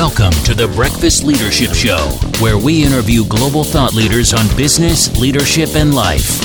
[0.00, 1.98] Welcome to the Breakfast Leadership Show,
[2.40, 6.40] where we interview global thought leaders on business, leadership, and life.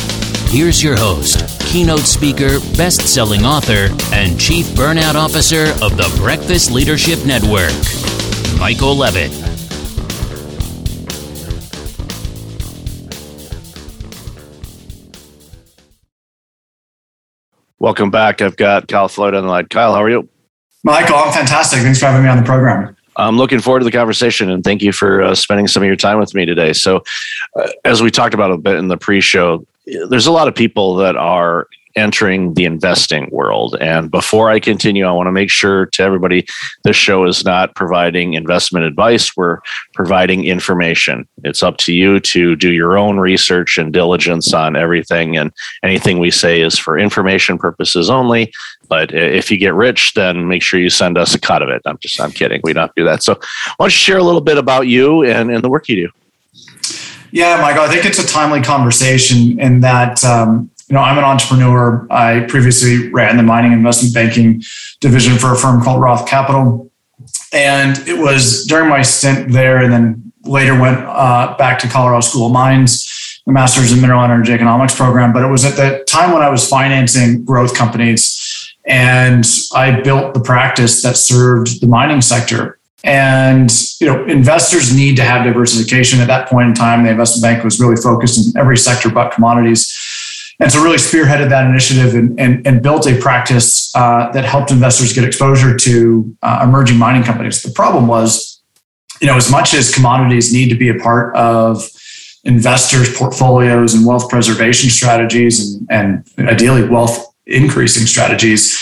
[0.49, 6.69] Here's your host, keynote speaker, best selling author, and chief burnout officer of the Breakfast
[6.69, 7.71] Leadership Network,
[8.59, 9.31] Michael Levitt.
[17.79, 18.41] Welcome back.
[18.41, 19.67] I've got Kyle Floyd on the line.
[19.67, 20.27] Kyle, how are you?
[20.83, 21.79] Michael, I'm fantastic.
[21.79, 22.97] Thanks for having me on the program.
[23.17, 25.95] I'm looking forward to the conversation and thank you for uh, spending some of your
[25.95, 26.73] time with me today.
[26.73, 27.03] So,
[27.55, 30.55] uh, as we talked about a bit in the pre show, there's a lot of
[30.55, 33.75] people that are entering the investing world.
[33.79, 36.45] And before I continue, I want to make sure to everybody
[36.83, 39.35] this show is not providing investment advice.
[39.37, 39.59] We're
[39.93, 41.27] providing information.
[41.43, 45.37] It's up to you to do your own research and diligence on everything.
[45.37, 45.51] And
[45.83, 48.53] anything we say is for information purposes only.
[48.87, 51.81] But if you get rich, then make sure you send us a cut of it.
[51.85, 52.61] I'm just, I'm kidding.
[52.63, 53.23] We don't do that.
[53.23, 55.95] So, why don't you share a little bit about you and, and the work you
[55.95, 56.09] do?
[57.31, 61.23] Yeah, Michael, I think it's a timely conversation in that um, you know, I'm an
[61.23, 62.05] entrepreneur.
[62.11, 64.61] I previously ran the mining investment banking
[64.99, 66.91] division for a firm called Roth Capital.
[67.51, 72.21] And it was during my stint there, and then later went uh, back to Colorado
[72.21, 75.33] School of Mines, the Master's in Mineral Energy Economics program.
[75.33, 80.35] But it was at the time when I was financing growth companies, and I built
[80.35, 82.77] the practice that served the mining sector.
[83.03, 86.19] And you know, investors need to have diversification.
[86.19, 89.31] At that point in time, the investment bank was really focused in every sector but
[89.31, 90.24] commodities
[90.59, 94.71] and so really spearheaded that initiative and, and, and built a practice uh, that helped
[94.71, 97.61] investors get exposure to uh, emerging mining companies.
[97.61, 98.61] The problem was,
[99.21, 101.89] you know, as much as commodities need to be a part of
[102.45, 108.81] investors' portfolios and wealth preservation strategies and, and ideally wealth increasing strategies,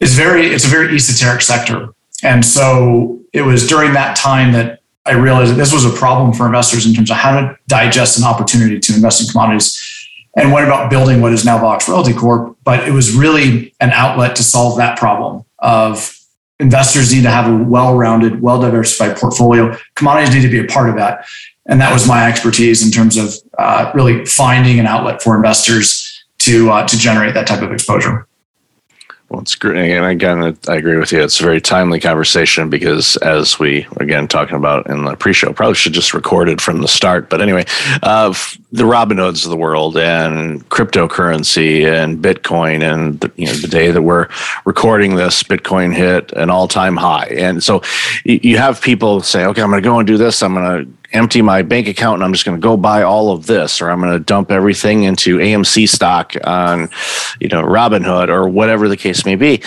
[0.00, 1.94] is very it's a very esoteric sector.
[2.24, 6.32] And so it was during that time that I realized that this was a problem
[6.32, 9.91] for investors in terms of how to digest an opportunity to invest in commodities
[10.36, 12.56] and went about building what is now Vox Royalty Corp.
[12.64, 16.18] But it was really an outlet to solve that problem of
[16.58, 19.76] investors need to have a well-rounded, well-diversified portfolio.
[19.94, 21.26] Commodities need to be a part of that.
[21.66, 26.24] And that was my expertise in terms of uh, really finding an outlet for investors
[26.38, 28.26] to uh, to generate that type of exposure.
[29.32, 29.90] Well, it's great.
[29.90, 31.22] And again, I agree with you.
[31.22, 35.74] It's a very timely conversation because, as we again talking about in the pre-show, probably
[35.74, 37.30] should just record it from the start.
[37.30, 37.64] But anyway,
[38.02, 38.34] uh,
[38.72, 43.90] the Robinhoods of the world and cryptocurrency and Bitcoin, and the, you know the day
[43.90, 44.28] that we're
[44.66, 47.80] recording this, Bitcoin hit an all-time high, and so
[48.24, 50.42] you have people say, "Okay, I'm going to go and do this.
[50.42, 53.32] I'm going to empty my bank account and I'm just going to go buy all
[53.32, 56.88] of this, or I'm going to dump everything into AMC stock on,
[57.40, 59.62] you know, Robinhood or whatever the case may be.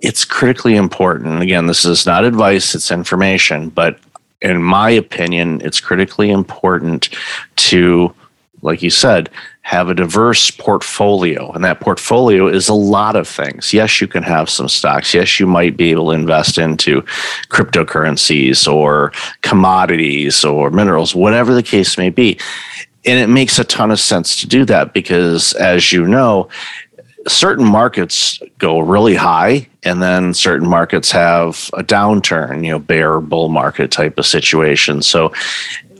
[0.00, 1.42] It's critically important.
[1.42, 3.98] Again, this is not advice, it's information, but
[4.42, 7.08] in my opinion, it's critically important
[7.56, 8.14] to,
[8.62, 9.30] like you said,
[9.62, 11.50] have a diverse portfolio.
[11.52, 13.72] And that portfolio is a lot of things.
[13.72, 15.12] Yes, you can have some stocks.
[15.12, 17.02] Yes, you might be able to invest into
[17.48, 19.12] cryptocurrencies or
[19.42, 22.38] commodities or minerals, whatever the case may be.
[23.04, 26.48] And it makes a ton of sense to do that because, as you know,
[27.28, 33.20] certain markets go really high and then certain markets have a downturn you know bear
[33.20, 35.32] bull market type of situation so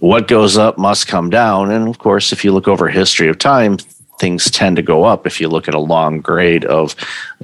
[0.01, 1.71] what goes up must come down.
[1.71, 3.79] And of course, if you look over history of time,
[4.19, 5.27] things tend to go up.
[5.27, 6.95] If you look at a long grade of,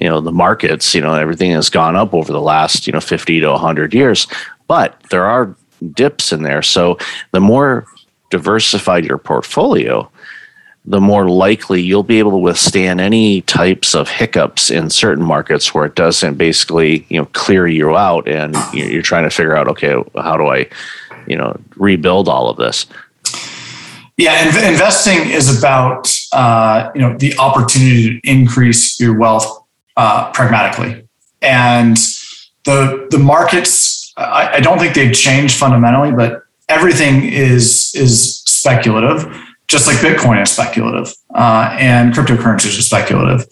[0.00, 3.00] you know, the markets, you know, everything has gone up over the last, you know,
[3.00, 4.26] 50 to 100 years.
[4.68, 5.54] But there are
[5.92, 6.62] dips in there.
[6.62, 6.98] So
[7.32, 7.86] the more
[8.30, 10.10] diversified your portfolio,
[10.84, 15.72] the more likely you'll be able to withstand any types of hiccups in certain markets
[15.72, 19.68] where it doesn't basically, you know, clear you out and you're trying to figure out,
[19.68, 20.68] okay, how do I
[21.26, 22.86] you know rebuild all of this?
[24.16, 29.64] Yeah inv- investing is about uh, you know the opportunity to increase your wealth
[29.96, 31.06] uh, pragmatically.
[31.40, 31.96] And
[32.64, 39.26] the the markets I, I don't think they've changed fundamentally but everything is is speculative
[39.68, 43.46] just like bitcoin is speculative uh, and cryptocurrencies are speculative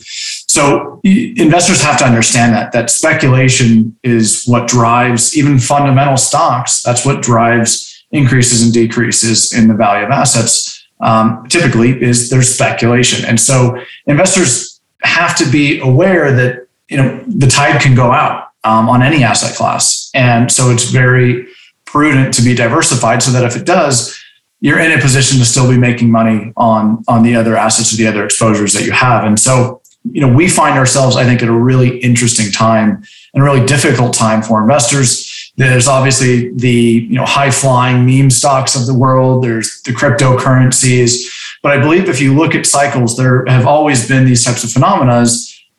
[0.50, 6.82] so investors have to understand that that speculation is what drives even fundamental stocks.
[6.82, 10.84] That's what drives increases and decreases in the value of assets.
[11.00, 17.22] Um, typically, is there's speculation, and so investors have to be aware that you know
[17.28, 21.46] the tide can go out um, on any asset class, and so it's very
[21.84, 24.20] prudent to be diversified so that if it does,
[24.58, 27.96] you're in a position to still be making money on on the other assets or
[27.96, 31.42] the other exposures that you have, and so you know, we find ourselves, I think,
[31.42, 33.02] at a really interesting time
[33.34, 38.30] and a really difficult time for investors There's obviously the you know high flying meme
[38.30, 39.44] stocks of the world.
[39.44, 41.30] There's the cryptocurrencies.
[41.62, 44.72] But I believe if you look at cycles, there have always been these types of
[44.72, 45.26] phenomena,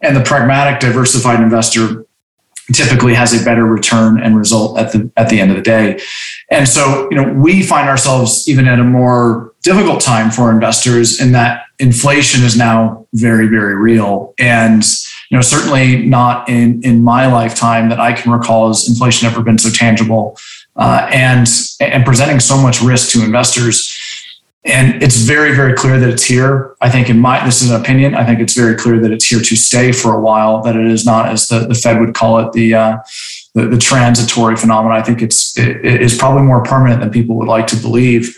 [0.01, 2.05] and the pragmatic, diversified investor
[2.73, 5.99] typically has a better return and result at the at the end of the day.
[6.51, 11.21] And so, you know, we find ourselves even at a more difficult time for investors
[11.21, 14.33] in that inflation is now very, very real.
[14.37, 14.83] And
[15.29, 19.41] you know, certainly not in in my lifetime that I can recall has inflation ever
[19.41, 20.37] been so tangible
[20.75, 21.47] uh, and
[21.79, 23.97] and presenting so much risk to investors.
[24.63, 26.75] And it's very, very clear that it's here.
[26.81, 28.13] I think in my this is an opinion.
[28.13, 30.61] I think it's very clear that it's here to stay for a while.
[30.61, 32.97] That it is not, as the, the Fed would call it, the uh,
[33.53, 34.97] the, the, transitory phenomenon.
[34.97, 38.37] I think it's it, is probably more permanent than people would like to believe.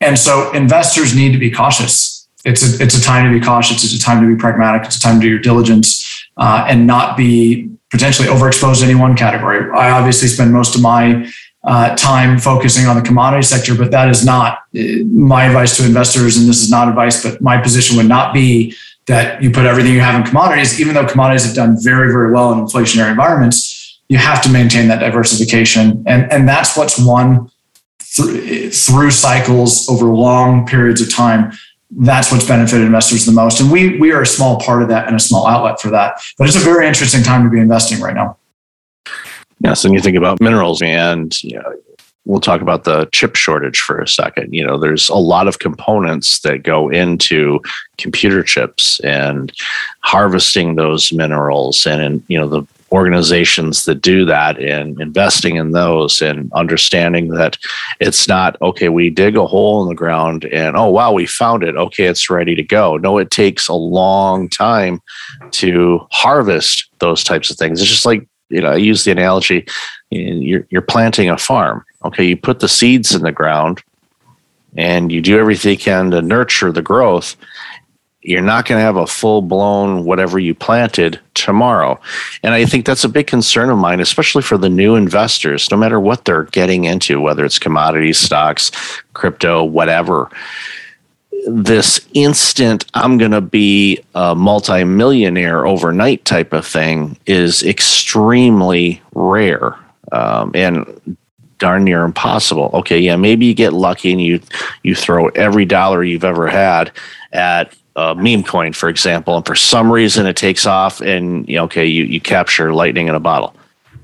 [0.00, 2.28] And so investors need to be cautious.
[2.44, 3.84] It's a it's a time to be cautious.
[3.84, 4.86] It's a time to be pragmatic.
[4.86, 8.94] It's a time to do your diligence uh, and not be potentially overexposed to any
[8.94, 9.70] one category.
[9.72, 11.30] I obviously spend most of my
[11.64, 15.84] uh, time focusing on the commodity sector, but that is not uh, my advice to
[15.84, 16.38] investors.
[16.38, 18.74] And this is not advice, but my position would not be
[19.06, 22.32] that you put everything you have in commodities, even though commodities have done very, very
[22.32, 23.79] well in inflationary environments.
[24.10, 26.02] You have to maintain that diversification.
[26.06, 27.50] And, and that's what's won
[28.00, 31.52] through, cycles over long periods of time.
[31.92, 33.60] That's what's benefited investors the most.
[33.60, 36.20] And we, we are a small part of that and a small outlet for that.
[36.36, 38.36] But it's a very interesting time to be investing right now.
[39.60, 41.74] Yes, and you think about minerals, and you know,
[42.24, 44.54] we'll talk about the chip shortage for a second.
[44.54, 47.60] You know, there's a lot of components that go into
[47.98, 49.52] computer chips and
[50.00, 55.70] harvesting those minerals, and, and you know the organizations that do that and investing in
[55.70, 57.56] those and understanding that
[58.00, 61.62] it's not okay we dig a hole in the ground and oh wow we found
[61.62, 65.00] it okay it's ready to go no it takes a long time
[65.52, 69.66] to harvest those types of things it's just like you know, I use the analogy
[70.10, 71.84] you're, you're planting a farm.
[72.04, 73.82] Okay, you put the seeds in the ground
[74.76, 77.36] and you do everything you can to nurture the growth.
[78.22, 82.00] You're not going to have a full blown whatever you planted tomorrow.
[82.42, 85.76] And I think that's a big concern of mine, especially for the new investors, no
[85.76, 88.70] matter what they're getting into, whether it's commodities, stocks,
[89.14, 90.30] crypto, whatever
[91.46, 99.74] this instant i'm going to be a multimillionaire overnight type of thing is extremely rare
[100.12, 101.16] um, and
[101.58, 104.40] darn near impossible okay yeah maybe you get lucky and you
[104.82, 106.90] you throw every dollar you've ever had
[107.32, 111.56] at a meme coin for example and for some reason it takes off and you
[111.56, 113.54] know, okay you, you capture lightning in a bottle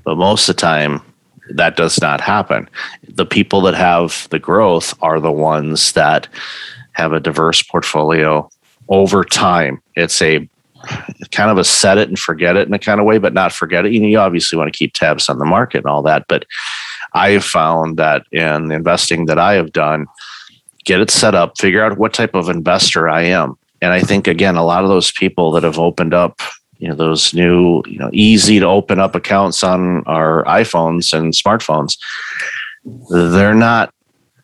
[0.03, 1.01] but most of the time
[1.51, 2.69] that does not happen
[3.07, 6.27] the people that have the growth are the ones that
[6.97, 8.49] have a diverse portfolio
[8.89, 9.81] over time.
[9.95, 10.49] It's a
[11.31, 13.51] kind of a set it and forget it in a kind of way, but not
[13.51, 13.91] forget it.
[13.91, 16.45] You know, you obviously want to keep tabs on the market and all that, but
[17.13, 20.07] I have found that in the investing that I have done,
[20.85, 23.57] get it set up, figure out what type of investor I am.
[23.81, 26.39] And I think again, a lot of those people that have opened up,
[26.77, 31.33] you know, those new, you know, easy to open up accounts on our iPhones and
[31.33, 31.97] smartphones,
[33.09, 33.93] they're not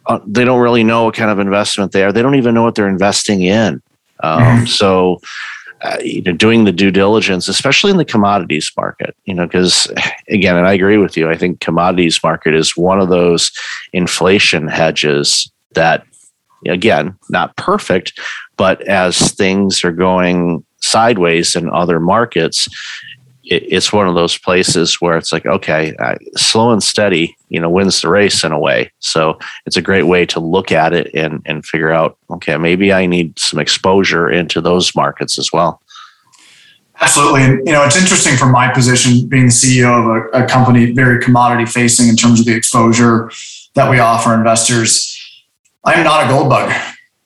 [0.07, 2.11] uh, they don't really know what kind of investment they are.
[2.11, 3.81] They don't even know what they're investing in.
[4.21, 4.65] Um, mm-hmm.
[4.65, 5.21] So,
[5.81, 9.87] uh, you know, doing the due diligence, especially in the commodities market, you know, because
[10.29, 11.29] again, and I agree with you.
[11.29, 13.51] I think commodities market is one of those
[13.91, 16.05] inflation hedges that,
[16.67, 18.19] again, not perfect,
[18.57, 22.67] but as things are going sideways in other markets,
[23.45, 27.59] it, it's one of those places where it's like, okay, uh, slow and steady, you
[27.59, 28.91] know, wins the race in a way.
[28.99, 32.93] So it's a great way to look at it and, and figure out, okay, maybe
[32.93, 35.81] I need some exposure into those markets as well.
[37.01, 37.41] Absolutely.
[37.41, 40.91] And, you know, it's interesting from my position being the CEO of a, a company
[40.91, 43.31] very commodity facing in terms of the exposure
[43.73, 45.19] that we offer investors.
[45.83, 46.71] I'm not a gold bug.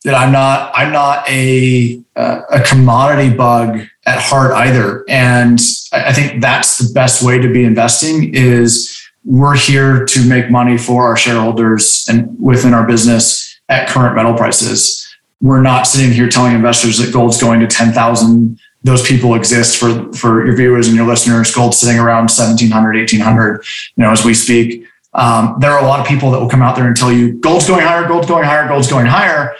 [0.03, 0.71] That I'm not.
[0.73, 5.03] I'm not a uh, a commodity bug at heart either.
[5.07, 5.59] And
[5.91, 10.77] I think that's the best way to be investing is we're here to make money
[10.77, 15.03] for our shareholders and within our business at current metal prices.
[15.41, 18.59] We're not sitting here telling investors that gold's going to 10,000.
[18.83, 21.53] Those people exist for, for your viewers and your listeners.
[21.53, 24.85] gold sitting around 1700, 1800, you know, as we speak.
[25.17, 27.33] Um, there are a lot of people that will come out there and tell you
[27.33, 29.55] gold's going higher, gold's going higher, gold's going higher.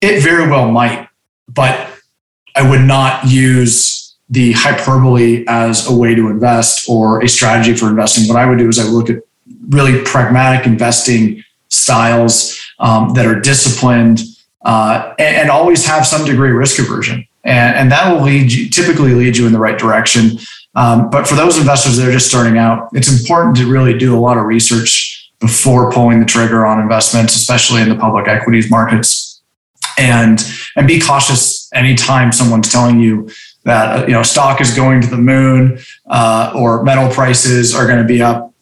[0.00, 1.08] It very well might,
[1.48, 1.88] but
[2.56, 7.88] I would not use the hyperbole as a way to invest or a strategy for
[7.90, 8.26] investing.
[8.26, 9.22] What I would do is I would look at
[9.68, 14.22] really pragmatic investing styles um, that are disciplined
[14.64, 17.26] uh, and, and, always have some degree of risk aversion.
[17.42, 20.38] And, and that will lead you, typically lead you in the right direction.
[20.74, 24.16] Um, but for those investors that are just starting out, it's important to really do
[24.16, 28.70] a lot of research before pulling the trigger on investments, especially in the public equities
[28.70, 29.42] markets.
[29.98, 30.40] And
[30.76, 33.28] and be cautious anytime someone's telling you
[33.64, 37.98] that you know stock is going to the moon uh, or metal prices are going
[37.98, 38.54] to be up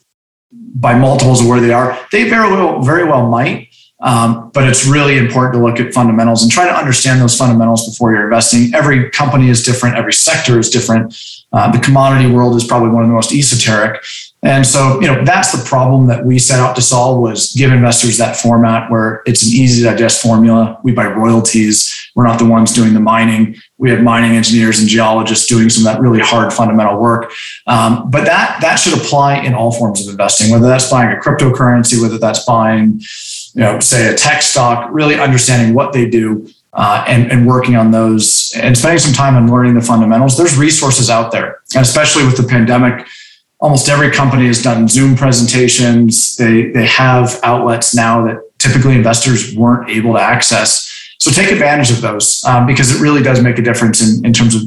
[0.52, 1.98] by multiples of where they are.
[2.10, 3.68] They very well very well might,
[4.00, 7.88] um, but it's really important to look at fundamentals and try to understand those fundamentals
[7.88, 8.74] before you're investing.
[8.74, 11.14] Every company is different, every sector is different.
[11.52, 14.02] Uh, the commodity world is probably one of the most esoteric.
[14.42, 17.72] And so, you know, that's the problem that we set out to solve was give
[17.72, 20.80] investors that format where it's an easy to digest formula.
[20.82, 22.10] We buy royalties.
[22.14, 23.56] We're not the ones doing the mining.
[23.76, 27.32] We have mining engineers and geologists doing some of that really hard fundamental work.
[27.66, 31.20] Um, but that that should apply in all forms of investing, whether that's buying a
[31.20, 33.00] cryptocurrency, whether that's buying
[33.54, 37.76] you know, say a tech stock, really understanding what they do uh, and, and working
[37.76, 40.36] on those and spending some time on learning the fundamentals.
[40.36, 43.06] There's resources out there, and especially with the pandemic,
[43.58, 46.36] almost every company has done Zoom presentations.
[46.36, 50.86] They they have outlets now that typically investors weren't able to access.
[51.18, 54.32] So take advantage of those um, because it really does make a difference in, in
[54.32, 54.62] terms of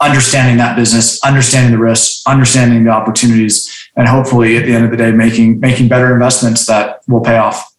[0.00, 4.90] understanding that business, understanding the risks, understanding the opportunities, and hopefully at the end of
[4.90, 7.73] the day, making making better investments that will pay off.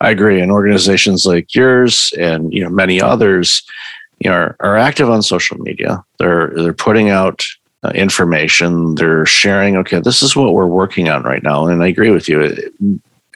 [0.00, 0.40] I agree.
[0.40, 3.62] And organizations like yours and you know many others,
[4.18, 6.02] you know, are, are active on social media.
[6.18, 7.44] They're they're putting out
[7.82, 8.94] uh, information.
[8.94, 9.76] They're sharing.
[9.76, 11.66] Okay, this is what we're working on right now.
[11.66, 12.70] And I agree with you.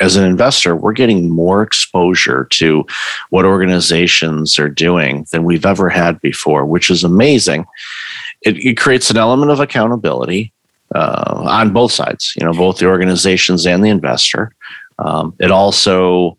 [0.00, 2.85] As an investor, we're getting more exposure to
[3.30, 7.64] what organizations are doing than we've ever had before, which is amazing.
[8.42, 10.52] It, it creates an element of accountability
[10.94, 12.35] uh, on both sides.
[12.37, 14.52] You know, both the organizations and the investor.
[14.99, 16.37] Um, it also,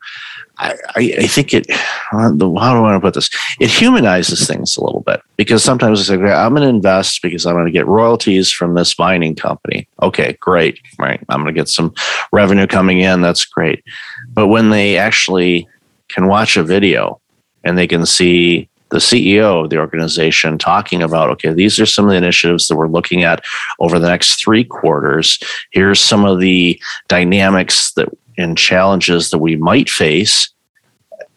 [0.57, 3.29] I, I, think it, how do I want to put this?
[3.59, 7.45] It humanizes things a little bit because sometimes it's like, I'm going to invest because
[7.45, 9.87] I'm going to get royalties from this mining company.
[10.01, 10.79] Okay, great.
[10.97, 11.19] Right.
[11.29, 11.93] I'm going to get some
[12.31, 13.21] revenue coming in.
[13.21, 13.83] That's great.
[14.29, 15.67] But when they actually
[16.07, 17.19] can watch a video
[17.63, 22.05] and they can see the CEO of the organization talking about, okay, these are some
[22.05, 23.43] of the initiatives that we're looking at
[23.79, 25.39] over the next three quarters.
[25.71, 30.49] Here's some of the dynamics that and challenges that we might face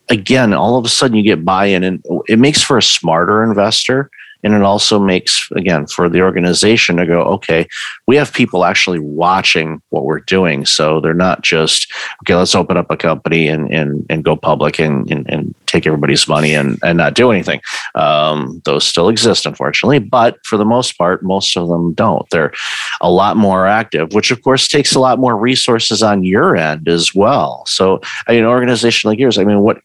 [0.09, 4.11] again all of a sudden you get buy-in and it makes for a smarter investor
[4.43, 7.67] and it also makes again for the organization to go okay
[8.07, 10.65] we have people actually watching what we're doing.
[10.65, 11.93] So they're not just
[12.23, 15.87] okay let's open up a company and and, and go public and, and, and take
[15.87, 17.61] everybody's money and, and not do anything.
[17.95, 22.29] Um, those still exist unfortunately but for the most part most of them don't.
[22.31, 22.53] They're
[23.01, 26.89] a lot more active which of course takes a lot more resources on your end
[26.89, 27.65] as well.
[27.67, 29.81] So an organization like yours i mean what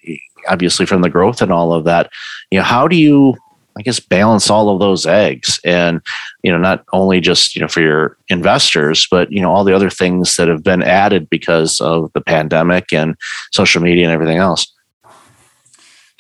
[0.48, 2.12] obviously from the growth and all of that
[2.52, 3.36] you know how do you
[3.78, 6.02] I guess balance all of those eggs and
[6.44, 9.76] you know not only just you know for your investors but you know all the
[9.76, 13.16] other things that have been added because of the pandemic and
[13.52, 14.72] social media and everything else.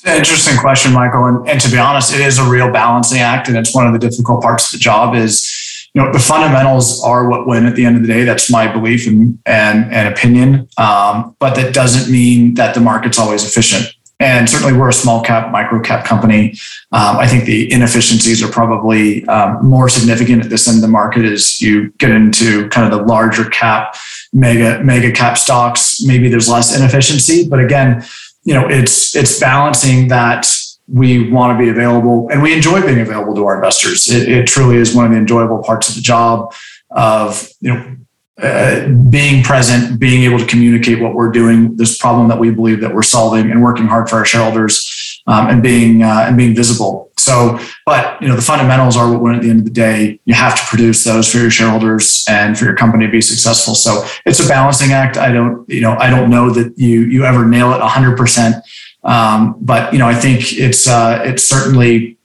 [0.06, 1.26] Interesting question, Michael.
[1.26, 3.94] And, and to be honest, it is a real balancing act, and it's one of
[3.94, 5.16] the difficult parts of the job.
[5.16, 8.26] Is you know the fundamentals are what win at the end of the day.
[8.26, 10.68] That's my belief and and, and opinion.
[10.78, 13.96] Um, but that doesn't mean that the market's always efficient.
[14.20, 16.52] And certainly, we're a small cap, micro cap company.
[16.92, 20.88] Um, I think the inefficiencies are probably um, more significant at this end of the
[20.88, 23.96] market as you get into kind of the larger cap,
[24.32, 26.02] mega mega cap stocks.
[26.04, 28.04] Maybe there's less inefficiency, but again,
[28.44, 30.48] you know, it's it's balancing that
[30.88, 34.10] we want to be available and we enjoy being available to our investors.
[34.10, 36.54] It, it truly is one of the enjoyable parts of the job
[36.92, 37.96] of you know
[38.42, 42.82] uh, being present, being able to communicate what we're doing, this problem that we believe
[42.82, 46.56] that we're solving, and working hard for our shareholders, um, and being uh, and being
[46.56, 47.12] visible.
[47.18, 50.20] So, but you know, the fundamentals are what win at the end of the day.
[50.26, 53.76] You have to produce those for your shareholders and for your company to be successful.
[53.76, 55.16] So, it's a balancing act.
[55.16, 58.56] I don't, you know, I don't know that you you ever nail it hundred percent.
[59.04, 62.18] Um, but you know, I think it's uh, it's certainly,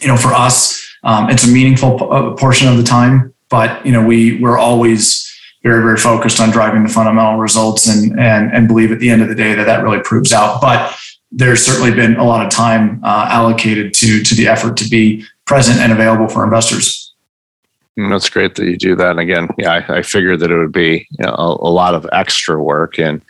[0.00, 3.34] you know, for us, um, it's a meaningful p- uh, portion of the time.
[3.50, 5.28] But you know, we we're always
[5.62, 9.22] very, very focused on driving the fundamental results and, and, and believe at the end
[9.22, 10.60] of the day that that really proves out.
[10.60, 10.96] But
[11.30, 15.24] there's certainly been a lot of time uh, allocated to, to the effort to be
[15.46, 17.12] present and available for investors.
[17.98, 19.10] Mm, that's great that you do that.
[19.10, 21.94] And again, yeah, I, I figured that it would be you know, a, a, lot
[21.94, 23.20] of extra work, and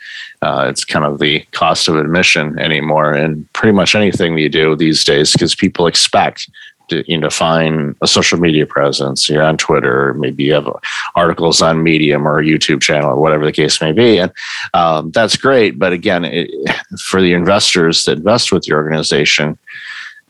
[0.41, 3.11] uh, it's kind of the cost of admission anymore.
[3.11, 6.49] And pretty much anything you do these days, because people expect
[6.89, 9.29] to, you know find a social media presence.
[9.29, 10.69] You're on twitter maybe you have
[11.15, 14.17] articles on medium or a youtube channel or whatever the case may be.
[14.19, 14.31] And
[14.73, 15.79] um, that's great.
[15.79, 16.49] But again it,
[16.99, 19.57] for the investors that invest with your organization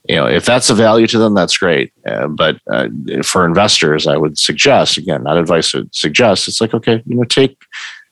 [0.10, 1.93] you know if that's a value to them that's great.
[2.05, 2.89] Uh, but uh,
[3.24, 7.24] for investors i would suggest again not advice would suggest it's like okay you know
[7.24, 7.57] take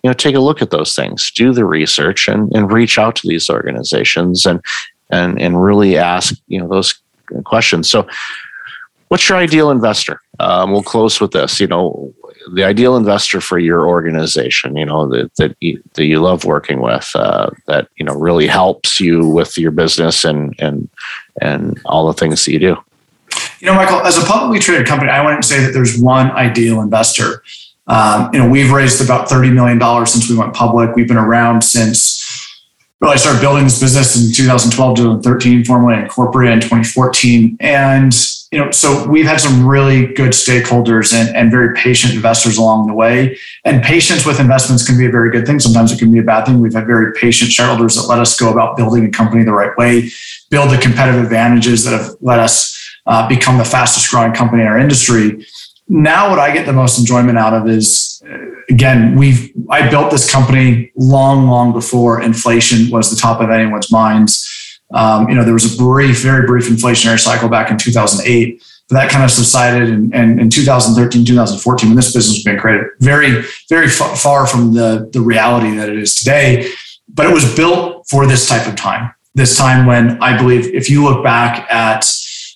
[0.03, 1.31] you know take a look at those things.
[1.31, 4.62] Do the research and, and reach out to these organizations and
[5.10, 7.00] and and really ask you know those
[7.43, 8.07] questions so
[9.11, 10.21] what's your ideal investor?
[10.39, 11.59] Um, we'll close with this.
[11.59, 12.13] You know
[12.53, 16.81] the ideal investor for your organization you know that that you, that you love working
[16.81, 20.89] with uh, that you know really helps you with your business and and
[21.41, 22.77] and all the things that you do.
[23.59, 26.81] You know michael as a publicly traded company i wouldn't say that there's one ideal
[26.81, 27.43] investor.
[27.88, 30.95] Um, you know, we've raised about $30 million since we went public.
[30.95, 32.20] We've been around since
[33.01, 37.58] really I started building this business in 2012, to 2013, formally incorporated in 2014.
[37.60, 38.13] And,
[38.51, 42.86] you know, so we've had some really good stakeholders and, and very patient investors along
[42.86, 43.39] the way.
[43.65, 45.60] And patience with investments can be a very good thing.
[45.60, 46.60] Sometimes it can be a bad thing.
[46.60, 49.75] We've had very patient shareholders that let us go about building a company the right
[49.77, 50.12] way,
[50.51, 52.77] build the competitive advantages that have let us
[53.08, 55.43] uh, become the fastest growing company in our industry
[55.93, 58.00] now what I get the most enjoyment out of is
[58.71, 63.91] again, we've I built this company long, long before inflation was the top of anyone's
[63.91, 64.79] minds.
[64.93, 68.63] Um, you know, there was a brief, very brief inflationary cycle back in 2008.
[68.89, 72.57] But that kind of subsided and, and in 2013, 2014, when this business was being
[72.57, 76.69] created, very, very f- far from the, the reality that it is today.
[77.07, 79.13] But it was built for this type of time.
[79.33, 82.05] This time when I believe if you look back at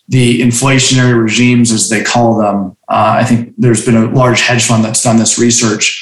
[0.08, 2.78] the inflationary regimes, as they call them.
[2.88, 6.02] Uh, I think there's been a large hedge fund that's done this research.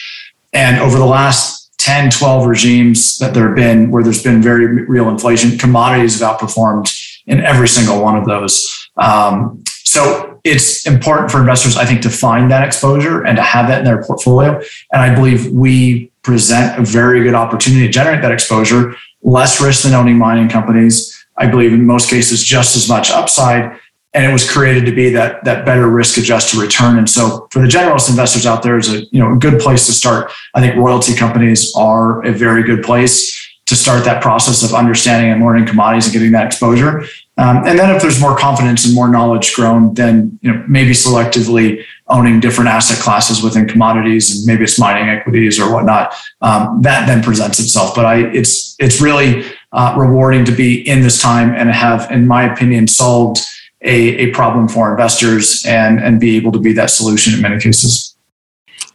[0.51, 4.67] And over the last 10, 12 regimes that there have been where there's been very
[4.85, 6.93] real inflation, commodities have outperformed
[7.27, 8.89] in every single one of those.
[8.97, 13.67] Um, so it's important for investors, I think, to find that exposure and to have
[13.67, 14.61] that in their portfolio.
[14.91, 19.83] And I believe we present a very good opportunity to generate that exposure, less risk
[19.83, 21.25] than owning mining companies.
[21.37, 23.77] I believe in most cases, just as much upside
[24.13, 26.97] and it was created to be that that better risk adjusted return.
[26.97, 29.85] And so for the generalist investors out there is a you know a good place
[29.87, 30.31] to start.
[30.53, 35.31] I think royalty companies are a very good place to start that process of understanding
[35.31, 37.03] and learning commodities and getting that exposure.
[37.37, 40.91] Um, and then if there's more confidence and more knowledge grown, then you know maybe
[40.91, 46.13] selectively owning different asset classes within commodities and maybe it's mining equities or whatnot.
[46.41, 47.95] Um, that then presents itself.
[47.95, 52.27] But I it's it's really uh, rewarding to be in this time and have, in
[52.27, 53.39] my opinion, solved
[53.83, 57.59] a, a problem for investors and, and be able to be that solution in many
[57.59, 58.15] cases.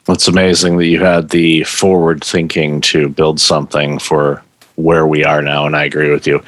[0.09, 4.43] It's amazing that you had the forward thinking to build something for
[4.77, 6.43] where we are now, and I agree with you.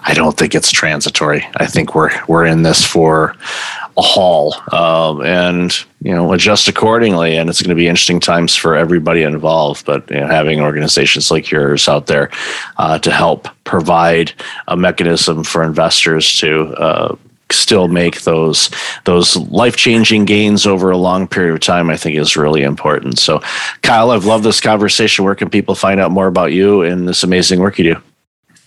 [0.00, 1.46] I don't think it's transitory.
[1.56, 3.36] I think we're we're in this for
[3.96, 7.36] a haul, um, and you know adjust accordingly.
[7.36, 9.86] And it's going to be interesting times for everybody involved.
[9.86, 12.30] But you know, having organizations like yours out there
[12.76, 14.32] uh, to help provide
[14.66, 17.16] a mechanism for investors to uh,
[17.50, 18.70] still make those
[19.04, 23.18] those life changing gains over a long period of time, I think is really important.
[23.18, 23.40] So,
[23.82, 25.24] Kyle, I've loved this conversation.
[25.24, 28.02] Where can people find out more about you and this amazing work you do?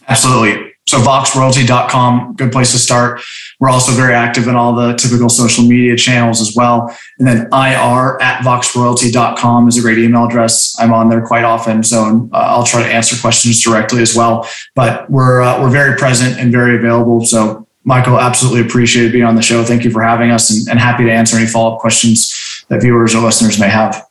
[0.08, 0.70] Absolutely.
[0.90, 3.22] So voxroyalty.com, good place to start.
[3.60, 6.98] We're also very active in all the typical social media channels as well.
[7.20, 10.76] And then IR at voxroyalty.com is a great email address.
[10.80, 11.84] I'm on there quite often.
[11.84, 14.50] So uh, I'll try to answer questions directly as well.
[14.74, 17.24] But we're, uh, we're very present and very available.
[17.24, 19.64] So Michael, absolutely appreciate being on the show.
[19.64, 22.84] Thank you for having us and, and happy to answer any follow up questions that
[22.84, 24.06] viewers or listeners may have.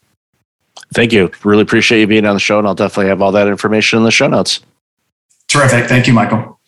[0.94, 1.30] Thank you.
[1.44, 4.04] Really appreciate you being on the show, and I'll definitely have all that information in
[4.04, 4.58] the show notes.
[5.46, 5.86] Terrific.
[5.88, 6.58] Thank you, Michael.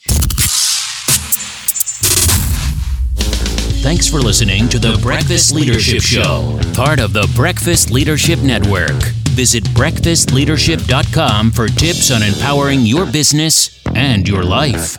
[3.83, 9.03] Thanks for listening to the Breakfast Leadership Show, part of the Breakfast Leadership Network.
[9.31, 14.97] Visit breakfastleadership.com for tips on empowering your business and your life.